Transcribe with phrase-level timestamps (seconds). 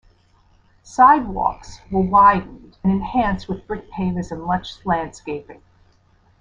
[0.81, 5.61] Sidewalks were widened and enhanced with brick pavers and lush landscaping.